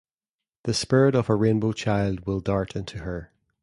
[0.63, 3.31] The spirit of a rainbow child will dart into her.